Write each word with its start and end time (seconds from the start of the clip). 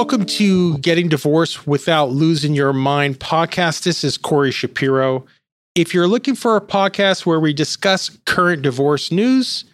welcome 0.00 0.24
to 0.24 0.78
Getting 0.78 1.10
Divorced 1.10 1.66
Without 1.66 2.08
Losing 2.08 2.54
Your 2.54 2.72
Mind 2.72 3.20
podcast. 3.20 3.82
This 3.82 4.02
is 4.02 4.16
Corey 4.16 4.50
Shapiro. 4.50 5.26
If 5.74 5.92
you're 5.92 6.08
looking 6.08 6.34
for 6.34 6.56
a 6.56 6.60
podcast 6.62 7.26
where 7.26 7.38
we 7.38 7.52
discuss 7.52 8.08
current 8.24 8.62
divorce 8.62 9.12
news, 9.12 9.66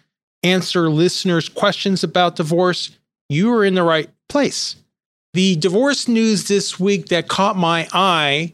answer 0.43 0.89
listeners' 0.89 1.47
questions 1.47 2.03
about 2.03 2.35
divorce, 2.35 2.91
you 3.29 3.53
are 3.53 3.63
in 3.63 3.75
the 3.75 3.83
right 3.83 4.09
place. 4.27 4.75
The 5.33 5.55
divorce 5.55 6.09
news 6.09 6.49
this 6.49 6.77
week 6.77 7.05
that 7.05 7.29
caught 7.29 7.55
my 7.55 7.87
eye 7.93 8.53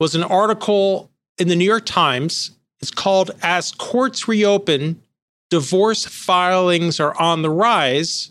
was 0.00 0.14
an 0.14 0.22
article 0.22 1.10
in 1.36 1.48
the 1.48 1.54
New 1.54 1.66
York 1.66 1.84
Times. 1.84 2.52
It's 2.80 2.90
called 2.90 3.32
As 3.42 3.72
Courts 3.72 4.26
Reopen, 4.26 5.02
Divorce 5.50 6.06
Filings 6.06 6.98
Are 6.98 7.14
on 7.20 7.42
the 7.42 7.50
Rise. 7.50 8.30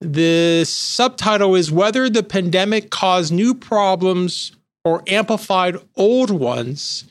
The 0.00 0.64
subtitle 0.64 1.54
is 1.54 1.70
Whether 1.70 2.08
the 2.08 2.22
Pandemic 2.22 2.90
Caused 2.90 3.32
New 3.32 3.54
Problems 3.54 4.52
or 4.82 5.02
Amplified 5.06 5.76
Old 5.94 6.30
Ones. 6.30 7.04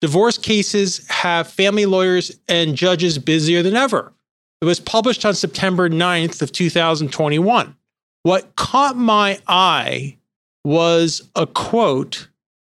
Divorce 0.00 0.38
cases 0.38 1.04
have 1.08 1.48
family 1.48 1.84
lawyers 1.84 2.38
and 2.46 2.76
judges 2.76 3.18
busier 3.18 3.62
than 3.62 3.74
ever. 3.74 4.12
It 4.60 4.66
was 4.66 4.78
published 4.78 5.24
on 5.24 5.34
September 5.34 5.88
9th 5.88 6.40
of 6.40 6.52
2021. 6.52 7.76
What 8.22 8.54
caught 8.54 8.96
my 8.96 9.40
eye 9.48 10.18
was 10.64 11.28
a 11.34 11.46
quote 11.46 12.28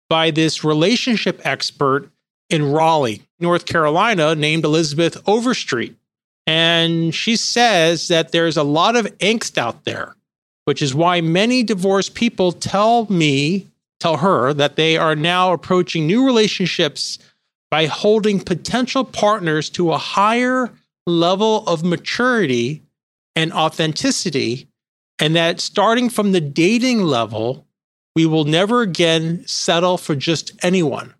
by 0.08 0.30
this 0.30 0.62
relationship 0.62 1.40
expert 1.44 2.10
in 2.48 2.70
Raleigh, 2.70 3.22
North 3.40 3.66
Carolina, 3.66 4.36
named 4.36 4.64
Elizabeth 4.64 5.16
Overstreet. 5.26 5.96
And 6.46 7.14
she 7.14 7.36
says 7.36 8.08
that 8.08 8.32
there's 8.32 8.56
a 8.56 8.62
lot 8.62 8.96
of 8.96 9.06
angst 9.18 9.58
out 9.58 9.84
there, 9.84 10.14
which 10.64 10.80
is 10.80 10.94
why 10.94 11.20
many 11.20 11.62
divorced 11.62 12.14
people 12.14 12.52
tell 12.52 13.06
me, 13.06 13.66
tell 13.98 14.18
her, 14.18 14.54
that 14.54 14.76
they 14.76 14.96
are 14.96 15.16
now 15.16 15.52
approaching 15.52 16.06
new 16.06 16.24
relationships 16.24 17.18
by 17.70 17.86
holding 17.86 18.38
potential 18.38 19.04
partners 19.04 19.68
to 19.70 19.92
a 19.92 19.98
higher 19.98 20.72
level 21.06 21.66
of 21.66 21.84
maturity 21.84 22.82
and 23.34 23.52
authenticity. 23.52 24.68
And 25.18 25.34
that 25.34 25.60
starting 25.60 26.08
from 26.08 26.32
the 26.32 26.40
dating 26.40 27.02
level, 27.02 27.66
we 28.14 28.24
will 28.24 28.44
never 28.44 28.82
again 28.82 29.46
settle 29.46 29.98
for 29.98 30.14
just 30.14 30.52
anyone. 30.62 31.14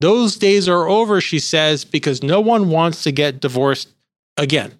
Those 0.00 0.36
days 0.36 0.68
are 0.68 0.88
over, 0.88 1.20
she 1.20 1.38
says, 1.38 1.84
because 1.84 2.22
no 2.22 2.40
one 2.40 2.70
wants 2.70 3.02
to 3.02 3.12
get 3.12 3.40
divorced 3.40 3.88
again. 4.40 4.72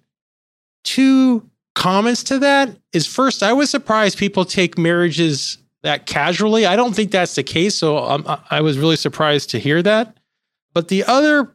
Two 0.83 1.49
comments 1.75 2.23
to 2.23 2.39
that 2.39 2.75
is 2.91 3.07
first, 3.07 3.43
I 3.43 3.53
was 3.53 3.69
surprised 3.69 4.17
people 4.17 4.43
take 4.43 4.77
marriages 4.77 5.57
that 5.83 6.05
casually. 6.05 6.65
I 6.65 6.75
don't 6.75 6.95
think 6.95 7.11
that's 7.11 7.35
the 7.35 7.43
case. 7.43 7.75
So 7.75 7.97
I 8.49 8.61
was 8.61 8.77
really 8.77 8.95
surprised 8.95 9.51
to 9.51 9.59
hear 9.59 9.81
that. 9.83 10.17
But 10.73 10.89
the 10.89 11.03
other 11.03 11.53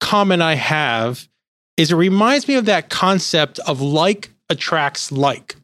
comment 0.00 0.42
I 0.42 0.54
have 0.54 1.28
is 1.76 1.90
it 1.92 1.96
reminds 1.96 2.46
me 2.48 2.54
of 2.54 2.66
that 2.66 2.90
concept 2.90 3.58
of 3.60 3.80
like 3.80 4.30
attracts 4.48 5.10
like. 5.10 5.56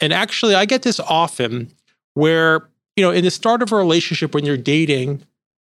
And 0.00 0.12
actually, 0.12 0.54
I 0.54 0.64
get 0.64 0.82
this 0.82 1.00
often 1.00 1.72
where, 2.14 2.68
you 2.96 3.04
know, 3.04 3.10
in 3.10 3.24
the 3.24 3.30
start 3.30 3.62
of 3.62 3.72
a 3.72 3.76
relationship 3.76 4.34
when 4.34 4.44
you're 4.44 4.56
dating, 4.56 5.24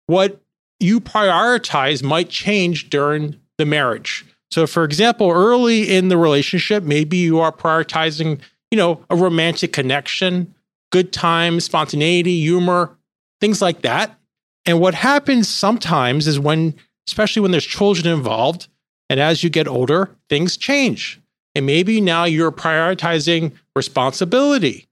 what 0.06 0.41
you 0.80 1.00
prioritize 1.00 2.02
might 2.02 2.28
change 2.28 2.91
during 2.91 3.41
the 3.56 3.66
marriage. 3.66 4.24
So, 4.50 4.66
for 4.66 4.84
example, 4.84 5.30
early 5.30 5.94
in 5.94 6.08
the 6.08 6.16
relationship, 6.16 6.82
maybe 6.82 7.16
you 7.18 7.41
are 7.41 7.52
prioritizing, 7.52 8.41
you 8.70 8.78
know, 8.78 9.05
a 9.10 9.16
romantic 9.16 9.72
connection, 9.72 10.55
good 10.90 11.12
times, 11.12 11.64
spontaneity, 11.64 12.40
humor, 12.40 12.96
things 13.40 13.60
like 13.60 13.82
that. 13.82 14.18
And 14.64 14.80
what 14.80 14.94
happens 14.94 15.48
sometimes 15.48 16.27
is 16.27 16.39
when, 16.39 16.74
especially 17.08 17.42
when 17.42 17.50
there's 17.50 17.67
children 17.67 18.12
involved, 18.12 18.68
and 19.11 19.20
as 19.20 19.42
you 19.42 19.50
get 19.50 19.68
older, 19.68 20.11
things 20.28 20.56
change. 20.56 21.20
And 21.55 21.67
maybe 21.67 22.00
now 22.00 22.24
you're 22.24 22.52
prioritizing 22.52 23.52
responsibility 23.74 24.86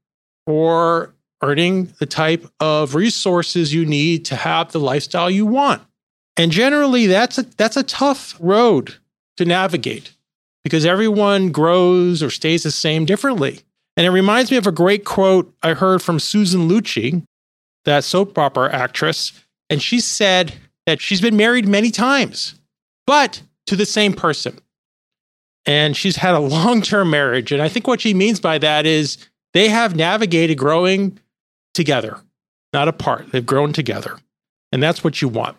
or 0.47 1.15
earning 1.43 1.93
the 1.99 2.07
type 2.07 2.47
of 2.61 2.95
resources 2.95 3.75
you 3.75 3.85
need 3.85 4.25
to 4.27 4.37
have 4.37 4.73
the 4.73 4.81
lifestyle 4.81 5.31
you 5.31 5.47
want. 5.47 5.83
And 6.37 6.51
generally 6.51 7.07
that's 7.07 7.39
a 7.39 7.43
that's 7.43 7.77
a 7.77 7.83
tough 7.83 8.37
road 8.41 8.97
to 9.37 9.45
navigate 9.45 10.13
because 10.65 10.85
everyone 10.85 11.51
grows 11.51 12.23
or 12.23 12.31
stays 12.31 12.63
the 12.65 12.71
same 12.71 13.05
differently. 13.05 13.61
And 13.97 14.07
it 14.07 14.11
reminds 14.11 14.51
me 14.51 14.57
of 14.57 14.67
a 14.67 14.73
great 14.73 15.05
quote 15.05 15.55
I 15.63 15.75
heard 15.75 16.03
from 16.03 16.19
Susan 16.19 16.69
Lucci, 16.69 17.23
that 17.85 18.05
soap 18.05 18.37
opera 18.37 18.75
actress. 18.75 19.33
And 19.71 19.81
she 19.81 20.01
said 20.01 20.55
that 20.87 21.01
she's 21.01 21.21
been 21.21 21.37
married 21.37 21.67
many 21.67 21.91
times, 21.91 22.55
but 23.07 23.43
to 23.67 23.77
the 23.77 23.87
same 23.87 24.13
person. 24.13 24.59
And 25.65 25.97
she's 25.97 26.17
had 26.17 26.35
a 26.35 26.41
long 26.41 26.83
term 26.83 27.11
marriage. 27.11 27.53
And 27.53 27.63
I 27.63 27.69
think 27.69 27.87
what 27.87 28.01
she 28.01 28.15
means 28.15 28.39
by 28.39 28.59
that 28.59 28.87
is 28.87 29.19
they 29.55 29.69
have 29.69 29.97
navigated 29.97 30.59
growing 30.59 31.19
together, 31.75 32.19
not 32.73 32.89
apart. 32.89 33.33
They've 33.33 33.45
grown 33.45 33.73
together. 33.73 34.19
And 34.73 34.83
that's 34.83 35.03
what 35.03 35.23
you 35.23 35.29
want. 35.29 35.57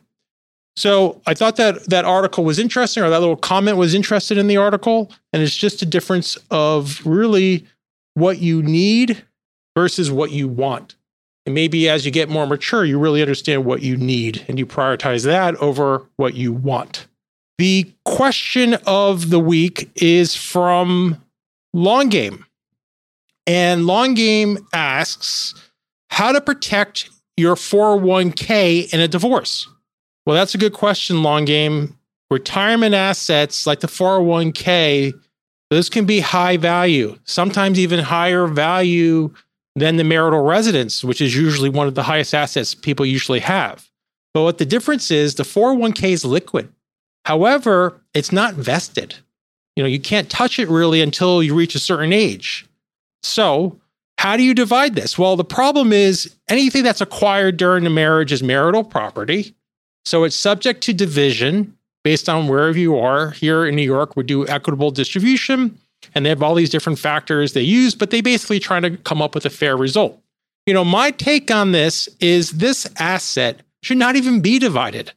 So 0.78 1.20
I 1.26 1.34
thought 1.34 1.56
that 1.56 1.90
that 1.90 2.06
article 2.06 2.46
was 2.46 2.60
interesting, 2.60 3.02
or 3.02 3.10
that 3.10 3.20
little 3.20 3.36
comment 3.36 3.78
was 3.78 3.96
interested 3.96 4.38
in 4.38 4.46
the 4.46 4.58
article. 4.58 5.12
And 5.34 5.42
it's 5.42 5.56
just 5.56 5.82
a 5.82 5.88
difference 5.88 6.38
of 6.52 7.04
really 7.04 7.66
what 8.14 8.38
you 8.38 8.62
need 8.62 9.24
versus 9.76 10.12
what 10.12 10.30
you 10.30 10.48
want. 10.48 10.96
And 11.48 11.56
maybe 11.56 11.90
as 11.90 12.06
you 12.06 12.12
get 12.12 12.30
more 12.30 12.46
mature, 12.46 12.86
you 12.86 13.00
really 13.00 13.22
understand 13.22 13.66
what 13.66 13.82
you 13.82 13.98
need 13.98 14.46
and 14.48 14.60
you 14.60 14.68
prioritize 14.68 15.26
that 15.26 15.56
over 15.56 16.06
what 16.18 16.36
you 16.36 16.54
want. 16.54 17.08
The 17.58 17.92
question 18.06 18.76
of 18.86 19.32
the 19.32 19.40
week 19.40 19.90
is 19.96 20.36
from 20.36 21.24
Long 21.74 22.10
Game. 22.10 22.46
And 23.48 23.88
Long 23.88 24.14
Game 24.14 24.60
asks 24.74 25.56
how 26.12 26.32
to 26.34 26.40
protect 26.40 27.10
your 27.36 27.56
401k 27.56 28.94
in 28.94 29.00
a 29.00 29.08
divorce. 29.08 29.68
Well, 30.28 30.36
that's 30.36 30.54
a 30.54 30.58
good 30.58 30.74
question, 30.74 31.24
long 31.24 31.46
game. 31.46 31.98
Retirement 32.30 32.94
assets 32.94 33.66
like 33.66 33.80
the 33.80 33.88
401k, 33.88 35.14
those 35.70 35.90
can 35.90 36.04
be 36.04 36.20
high 36.20 36.58
value, 36.58 37.18
sometimes 37.24 37.80
even 37.80 38.02
higher 38.02 38.46
value 38.46 39.34
than 39.78 39.96
the 39.96 40.04
marital 40.04 40.42
residence, 40.42 41.02
which 41.02 41.22
is 41.22 41.34
usually 41.34 41.70
one 41.70 41.88
of 41.88 41.96
the 41.96 42.04
highest 42.04 42.34
assets 42.34 42.76
people 42.76 43.06
usually 43.06 43.40
have. 43.40 43.90
But 44.34 44.42
what 44.42 44.58
the 44.58 44.66
difference 44.66 45.12
is, 45.12 45.36
the 45.36 45.44
401k 45.44 46.12
is 46.12 46.26
liquid. 46.26 46.74
However, 47.24 48.02
it's 48.14 48.34
not 48.34 48.54
vested. 48.56 49.16
You 49.78 49.84
know, 49.84 49.88
you 49.88 50.02
can't 50.02 50.30
touch 50.30 50.60
it 50.60 50.68
really 50.68 51.02
until 51.02 51.42
you 51.42 51.56
reach 51.56 51.74
a 51.74 51.80
certain 51.80 52.12
age. 52.12 52.66
So, 53.24 53.80
how 54.18 54.36
do 54.36 54.44
you 54.44 54.54
divide 54.54 54.96
this? 54.96 55.18
Well, 55.18 55.38
the 55.38 55.46
problem 55.46 55.94
is 55.94 56.36
anything 56.50 56.84
that's 56.84 57.00
acquired 57.00 57.56
during 57.56 57.86
the 57.86 57.90
marriage 57.90 58.34
is 58.34 58.44
marital 58.44 58.84
property. 58.84 59.56
So 60.08 60.24
it's 60.24 60.38
subject 60.38 60.82
to 60.84 60.94
division 60.94 61.78
based 62.06 62.30
on 62.30 62.48
wherever 62.48 62.80
you 62.80 62.98
are. 62.98 63.32
Here 63.32 63.66
in 63.66 63.76
New 63.76 63.84
York, 63.84 64.16
we 64.16 64.24
do 64.24 64.48
equitable 64.48 64.90
distribution, 64.90 65.78
and 66.16 66.26
they 66.26 66.30
have 66.30 66.42
all 66.42 66.56
these 66.56 66.70
different 66.70 66.98
factors 66.98 67.52
they 67.52 67.62
use, 67.62 67.94
but 67.94 68.10
they 68.10 68.22
basically 68.22 68.62
try 68.62 68.80
to 68.80 68.96
come 68.96 69.22
up 69.22 69.36
with 69.36 69.46
a 69.46 69.50
fair 69.50 69.76
result. 69.76 70.18
You 70.66 70.74
know, 70.74 70.86
my 70.86 71.12
take 71.12 71.52
on 71.52 71.74
this 71.74 72.08
is 72.22 72.52
this 72.52 72.88
asset 72.98 73.64
should 73.84 73.98
not 73.98 74.16
even 74.16 74.40
be 74.40 74.60
divided. 74.60 75.12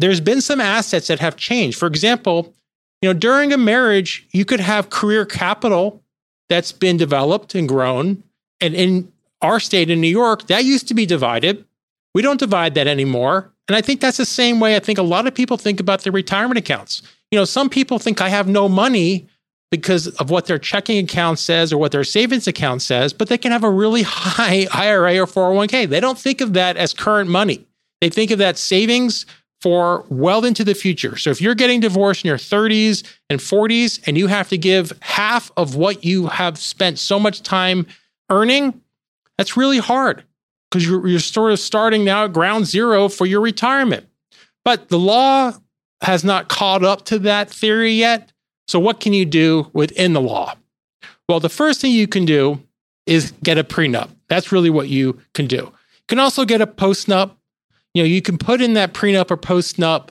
There's 0.00 0.20
been 0.20 0.40
some 0.40 0.60
assets 0.60 1.06
that 1.06 1.20
have 1.20 1.36
changed. 1.36 1.78
For 1.78 1.86
example, 1.86 2.52
you 3.00 3.08
know, 3.08 3.14
during 3.14 3.52
a 3.52 3.58
marriage, 3.58 4.26
you 4.32 4.44
could 4.44 4.58
have 4.58 4.90
career 4.90 5.24
capital 5.24 6.02
that's 6.48 6.72
been 6.72 6.96
developed 6.96 7.54
and 7.54 7.68
grown. 7.68 8.24
And 8.60 8.74
in 8.74 9.12
our 9.40 9.60
state 9.60 9.88
in 9.88 10.00
New 10.00 10.08
York, 10.08 10.48
that 10.48 10.64
used 10.64 10.88
to 10.88 10.94
be 10.94 11.06
divided. 11.06 11.64
We 12.12 12.22
don't 12.22 12.40
divide 12.40 12.74
that 12.74 12.88
anymore. 12.88 13.51
And 13.68 13.76
I 13.76 13.80
think 13.80 14.00
that's 14.00 14.16
the 14.16 14.26
same 14.26 14.60
way 14.60 14.76
I 14.76 14.80
think 14.80 14.98
a 14.98 15.02
lot 15.02 15.26
of 15.26 15.34
people 15.34 15.56
think 15.56 15.80
about 15.80 16.02
their 16.02 16.12
retirement 16.12 16.58
accounts. 16.58 17.02
You 17.30 17.38
know, 17.38 17.44
some 17.44 17.70
people 17.70 17.98
think 17.98 18.20
I 18.20 18.28
have 18.28 18.48
no 18.48 18.68
money 18.68 19.28
because 19.70 20.08
of 20.08 20.28
what 20.30 20.46
their 20.46 20.58
checking 20.58 21.02
account 21.02 21.38
says 21.38 21.72
or 21.72 21.78
what 21.78 21.92
their 21.92 22.04
savings 22.04 22.46
account 22.46 22.82
says, 22.82 23.12
but 23.12 23.28
they 23.28 23.38
can 23.38 23.52
have 23.52 23.64
a 23.64 23.70
really 23.70 24.02
high 24.06 24.66
IRA 24.72 25.18
or 25.18 25.26
401k. 25.26 25.88
They 25.88 26.00
don't 26.00 26.18
think 26.18 26.40
of 26.40 26.52
that 26.54 26.76
as 26.76 26.92
current 26.92 27.30
money. 27.30 27.66
They 28.00 28.10
think 28.10 28.30
of 28.30 28.38
that 28.38 28.58
savings 28.58 29.24
for 29.62 30.04
well 30.08 30.44
into 30.44 30.64
the 30.64 30.74
future. 30.74 31.16
So 31.16 31.30
if 31.30 31.40
you're 31.40 31.54
getting 31.54 31.78
divorced 31.78 32.24
in 32.24 32.28
your 32.28 32.36
30s 32.36 33.06
and 33.30 33.38
40s 33.38 34.00
and 34.06 34.18
you 34.18 34.26
have 34.26 34.48
to 34.48 34.58
give 34.58 34.92
half 35.00 35.52
of 35.56 35.76
what 35.76 36.04
you 36.04 36.26
have 36.26 36.58
spent 36.58 36.98
so 36.98 37.20
much 37.20 37.42
time 37.42 37.86
earning, 38.28 38.82
that's 39.38 39.56
really 39.56 39.78
hard 39.78 40.24
because 40.72 40.86
you're, 40.86 41.06
you're 41.06 41.20
sort 41.20 41.52
of 41.52 41.58
starting 41.58 42.02
now 42.02 42.24
at 42.24 42.32
ground 42.32 42.66
zero 42.66 43.10
for 43.10 43.26
your 43.26 43.42
retirement. 43.42 44.08
But 44.64 44.88
the 44.88 44.98
law 44.98 45.52
has 46.00 46.24
not 46.24 46.48
caught 46.48 46.82
up 46.82 47.04
to 47.06 47.18
that 47.20 47.50
theory 47.50 47.92
yet. 47.92 48.32
So, 48.66 48.80
what 48.80 48.98
can 48.98 49.12
you 49.12 49.26
do 49.26 49.70
within 49.74 50.14
the 50.14 50.20
law? 50.20 50.54
Well, 51.28 51.40
the 51.40 51.50
first 51.50 51.80
thing 51.80 51.92
you 51.92 52.08
can 52.08 52.24
do 52.24 52.62
is 53.06 53.32
get 53.42 53.58
a 53.58 53.64
prenup. 53.64 54.10
That's 54.28 54.50
really 54.50 54.70
what 54.70 54.88
you 54.88 55.20
can 55.34 55.46
do. 55.46 55.56
You 55.56 56.06
can 56.08 56.18
also 56.18 56.44
get 56.44 56.60
a 56.60 56.66
post-nup. 56.66 57.32
You 57.92 58.02
know, 58.02 58.06
you 58.06 58.22
can 58.22 58.38
put 58.38 58.62
in 58.62 58.72
that 58.74 58.94
prenup 58.94 59.30
or 59.30 59.36
post-nup 59.36 60.08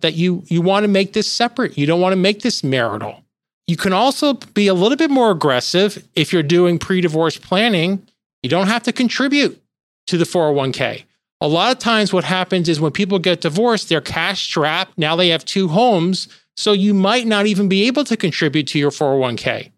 that 0.00 0.14
you 0.14 0.44
you 0.46 0.62
want 0.62 0.84
to 0.84 0.88
make 0.88 1.12
this 1.12 1.30
separate. 1.30 1.76
You 1.76 1.86
don't 1.86 2.00
want 2.00 2.12
to 2.12 2.16
make 2.16 2.42
this 2.42 2.62
marital. 2.62 3.24
You 3.66 3.76
can 3.76 3.94
also 3.94 4.34
be 4.34 4.68
a 4.68 4.74
little 4.74 4.96
bit 4.96 5.10
more 5.10 5.30
aggressive 5.30 6.06
if 6.14 6.32
you're 6.32 6.42
doing 6.42 6.78
pre-divorce 6.78 7.38
planning. 7.38 8.06
You 8.42 8.50
don't 8.50 8.66
have 8.66 8.82
to 8.82 8.92
contribute 8.92 9.63
to 10.06 10.18
the 10.18 10.24
401k. 10.24 11.04
A 11.40 11.48
lot 11.48 11.72
of 11.72 11.78
times 11.78 12.12
what 12.12 12.24
happens 12.24 12.68
is 12.68 12.80
when 12.80 12.92
people 12.92 13.18
get 13.18 13.40
divorced, 13.40 13.88
they're 13.88 14.00
cash 14.00 14.44
strapped. 14.44 14.96
Now 14.96 15.16
they 15.16 15.28
have 15.28 15.44
two 15.44 15.68
homes, 15.68 16.28
so 16.56 16.72
you 16.72 16.94
might 16.94 17.26
not 17.26 17.46
even 17.46 17.68
be 17.68 17.86
able 17.86 18.04
to 18.04 18.16
contribute 18.16 18.66
to 18.68 18.78
your 18.78 18.90
401k. 18.90 19.70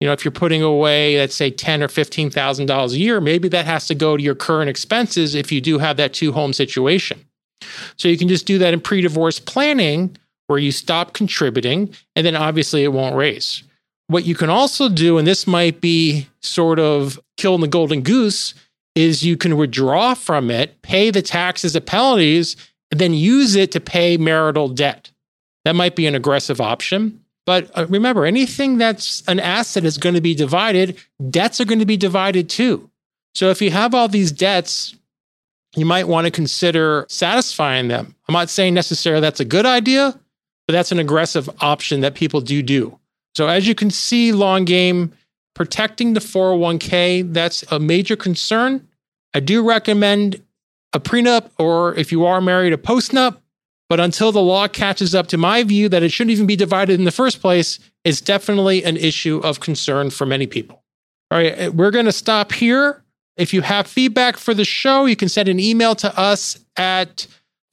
You 0.00 0.08
know, 0.08 0.12
if 0.12 0.24
you're 0.24 0.32
putting 0.32 0.62
away, 0.62 1.16
let's 1.16 1.34
say 1.34 1.50
ten 1.50 1.82
or 1.82 1.88
fifteen 1.88 2.28
thousand 2.28 2.66
dollars 2.66 2.92
a 2.92 2.98
year, 2.98 3.20
maybe 3.20 3.48
that 3.48 3.64
has 3.64 3.86
to 3.86 3.94
go 3.94 4.16
to 4.16 4.22
your 4.22 4.34
current 4.34 4.68
expenses 4.68 5.34
if 5.34 5.50
you 5.50 5.62
do 5.62 5.78
have 5.78 5.96
that 5.96 6.12
two 6.12 6.32
home 6.32 6.52
situation. 6.52 7.24
So 7.96 8.08
you 8.08 8.18
can 8.18 8.28
just 8.28 8.46
do 8.46 8.58
that 8.58 8.74
in 8.74 8.80
pre-divorce 8.80 9.38
planning 9.38 10.16
where 10.46 10.58
you 10.58 10.72
stop 10.72 11.14
contributing 11.14 11.94
and 12.14 12.26
then 12.26 12.36
obviously 12.36 12.84
it 12.84 12.92
won't 12.92 13.16
raise. 13.16 13.62
What 14.08 14.26
you 14.26 14.34
can 14.34 14.50
also 14.50 14.90
do, 14.90 15.16
and 15.16 15.26
this 15.26 15.46
might 15.46 15.80
be 15.80 16.28
sort 16.42 16.78
of 16.78 17.18
killing 17.38 17.62
the 17.62 17.68
golden 17.68 18.02
goose, 18.02 18.52
is 18.94 19.24
you 19.24 19.36
can 19.36 19.56
withdraw 19.56 20.14
from 20.14 20.50
it, 20.50 20.80
pay 20.82 21.10
the 21.10 21.22
taxes 21.22 21.74
and 21.74 21.86
penalties, 21.86 22.56
and 22.90 23.00
then 23.00 23.12
use 23.14 23.54
it 23.54 23.72
to 23.72 23.80
pay 23.80 24.16
marital 24.16 24.68
debt. 24.68 25.10
That 25.64 25.74
might 25.74 25.96
be 25.96 26.06
an 26.06 26.14
aggressive 26.14 26.60
option. 26.60 27.20
But 27.46 27.70
uh, 27.76 27.86
remember, 27.86 28.24
anything 28.24 28.78
that's 28.78 29.22
an 29.28 29.40
asset 29.40 29.84
is 29.84 29.98
going 29.98 30.14
to 30.14 30.20
be 30.20 30.34
divided, 30.34 30.98
debts 31.30 31.60
are 31.60 31.64
going 31.64 31.78
to 31.80 31.86
be 31.86 31.96
divided 31.96 32.48
too. 32.48 32.90
So 33.34 33.50
if 33.50 33.60
you 33.60 33.70
have 33.70 33.94
all 33.94 34.08
these 34.08 34.32
debts, 34.32 34.94
you 35.76 35.84
might 35.84 36.08
want 36.08 36.26
to 36.26 36.30
consider 36.30 37.04
satisfying 37.08 37.88
them. 37.88 38.14
I'm 38.28 38.32
not 38.32 38.48
saying 38.48 38.74
necessarily 38.74 39.20
that's 39.20 39.40
a 39.40 39.44
good 39.44 39.66
idea, 39.66 40.18
but 40.66 40.72
that's 40.72 40.92
an 40.92 41.00
aggressive 41.00 41.50
option 41.60 42.00
that 42.00 42.14
people 42.14 42.40
do 42.40 42.62
do. 42.62 42.98
So 43.36 43.48
as 43.48 43.66
you 43.66 43.74
can 43.74 43.90
see, 43.90 44.32
long 44.32 44.64
game, 44.64 45.12
protecting 45.54 46.14
the 46.14 46.20
401k, 46.20 47.32
that's 47.32 47.64
a 47.70 47.78
major 47.78 48.16
concern. 48.16 48.86
I 49.32 49.40
do 49.40 49.66
recommend 49.66 50.42
a 50.92 51.00
prenup 51.00 51.50
or 51.58 51.94
if 51.96 52.12
you 52.12 52.24
are 52.24 52.40
married, 52.40 52.72
a 52.72 52.76
postnup. 52.76 53.38
But 53.88 54.00
until 54.00 54.32
the 54.32 54.40
law 54.40 54.66
catches 54.66 55.14
up 55.14 55.26
to 55.28 55.36
my 55.36 55.62
view 55.62 55.88
that 55.90 56.02
it 56.02 56.10
shouldn't 56.10 56.32
even 56.32 56.46
be 56.46 56.56
divided 56.56 56.98
in 56.98 57.04
the 57.04 57.12
first 57.12 57.40
place, 57.40 57.78
it's 58.02 58.20
definitely 58.20 58.82
an 58.82 58.96
issue 58.96 59.38
of 59.38 59.60
concern 59.60 60.10
for 60.10 60.26
many 60.26 60.46
people. 60.46 60.82
All 61.30 61.38
right, 61.38 61.54
eh, 61.56 61.68
we're 61.68 61.90
going 61.90 62.06
to 62.06 62.12
stop 62.12 62.52
here. 62.52 63.02
If 63.36 63.52
you 63.52 63.60
have 63.60 63.86
feedback 63.86 64.36
for 64.36 64.54
the 64.54 64.64
show, 64.64 65.04
you 65.04 65.16
can 65.16 65.28
send 65.28 65.48
an 65.48 65.60
email 65.60 65.94
to 65.96 66.18
us 66.18 66.58
at 66.76 67.26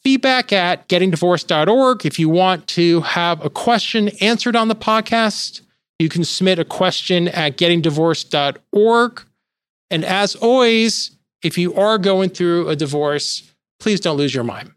feedback 0.03 0.51
at 0.51 0.89
gettingdivorced.org. 0.89 2.05
If 2.05 2.19
you 2.19 2.27
want 2.27 2.67
to 2.69 3.01
have 3.01 3.43
a 3.45 3.49
question 3.49 4.09
answered 4.19 4.55
on 4.55 4.67
the 4.67 4.75
podcast, 4.75 5.61
you 6.01 6.09
can 6.09 6.23
submit 6.23 6.59
a 6.59 6.65
question 6.65 7.27
at 7.27 7.57
gettingdivorced.org. 7.57 9.21
And 9.89 10.05
as 10.05 10.35
always, 10.35 11.17
if 11.43 11.57
you 11.57 11.75
are 11.75 11.97
going 11.97 12.29
through 12.29 12.69
a 12.69 12.75
divorce, 12.75 13.51
please 13.79 13.99
don't 13.99 14.17
lose 14.17 14.33
your 14.33 14.43
mind. 14.43 14.71